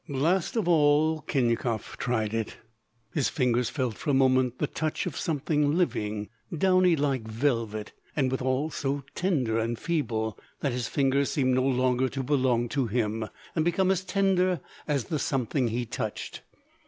[0.09, 2.57] Last of all Khinyakov tried it.
[3.13, 6.27] His fingers felt for a moment the touch of something living,
[6.57, 12.09] downy like velvet, and withal so tender and feeble that his fingers seemed no longer
[12.09, 16.41] to belong to him, and became as tender as the something he touched.